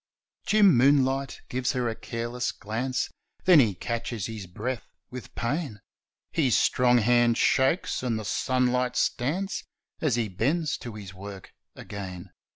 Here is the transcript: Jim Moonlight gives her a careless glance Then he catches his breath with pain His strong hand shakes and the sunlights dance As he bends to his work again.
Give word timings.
Jim 0.47 0.75
Moonlight 0.75 1.41
gives 1.47 1.73
her 1.73 1.87
a 1.87 1.93
careless 1.93 2.51
glance 2.51 3.11
Then 3.45 3.59
he 3.59 3.75
catches 3.75 4.25
his 4.25 4.47
breath 4.47 4.87
with 5.11 5.35
pain 5.35 5.79
His 6.31 6.57
strong 6.57 6.97
hand 6.97 7.37
shakes 7.37 8.01
and 8.01 8.17
the 8.17 8.25
sunlights 8.25 9.07
dance 9.11 9.63
As 9.99 10.15
he 10.15 10.27
bends 10.27 10.75
to 10.79 10.95
his 10.95 11.13
work 11.13 11.53
again. 11.75 12.31